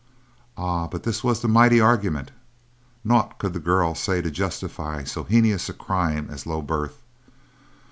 Ah, 0.57 0.87
but 0.87 1.03
this 1.03 1.23
was 1.23 1.41
the 1.41 1.47
mighty 1.47 1.79
argument! 1.79 2.31
Naught 3.03 3.37
could 3.37 3.53
the 3.53 3.59
girl 3.59 3.93
say 3.93 4.19
to 4.19 4.31
justify 4.31 5.03
so 5.03 5.23
heinous 5.25 5.69
a 5.69 5.73
crime 5.73 6.27
as 6.31 6.47
low 6.47 6.63
birth. 6.63 7.03